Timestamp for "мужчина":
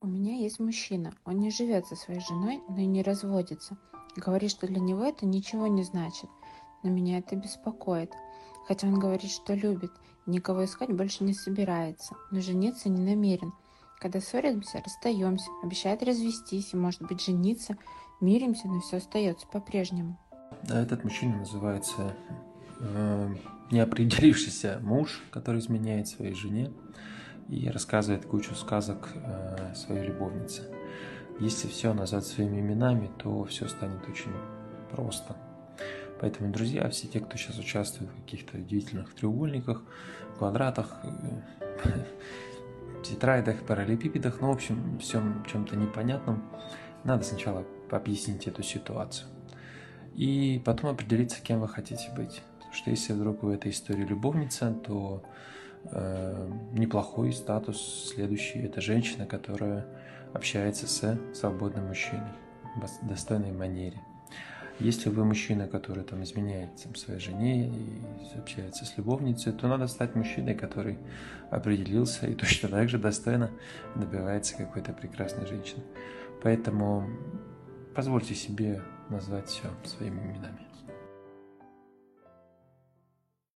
0.60-1.12, 21.02-21.38, 65.24-65.66